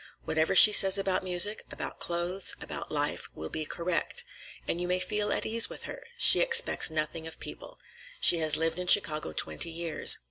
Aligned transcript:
Whatever 0.23 0.55
she 0.55 0.71
says 0.73 0.97
about 0.97 1.23
music, 1.23 1.61
about 1.71 1.99
clothes, 1.99 2.55
about 2.59 2.91
life, 2.91 3.29
will 3.35 3.49
be 3.49 3.65
correct. 3.65 4.23
And 4.67 4.81
you 4.81 4.87
may 4.87 4.97
feel 4.99 5.31
at 5.31 5.45
ease 5.45 5.69
with 5.69 5.83
her. 5.83 6.07
She 6.17 6.39
expects 6.39 6.89
nothing 6.89 7.27
of 7.27 7.39
people; 7.39 7.77
she 8.19 8.37
has 8.39 8.57
lived 8.57 8.79
in 8.79 8.87
Chicago 8.87 9.31
twenty 9.31 9.69
years. 9.69 10.17